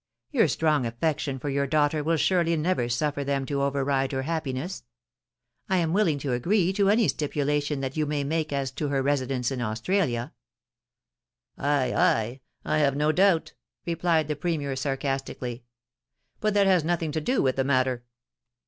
[0.31, 4.83] Your strong affection for your daughter will surely never suffer them to override her happiness.
[5.69, 8.87] I am willing to agree to any stipu lation that you may make as to
[8.87, 10.33] her residence in Australia.
[11.55, 12.41] 'Ay, ay!
[12.65, 13.53] I have no doubt,'
[13.85, 15.63] replied the Premier, sarcasti cally;
[16.01, 18.03] * but that has nothing to do with the matter.